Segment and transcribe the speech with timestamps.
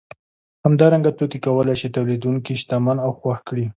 [0.65, 3.65] همدارنګه توکي کولای شي تولیدونکی شتمن او خوښ کړي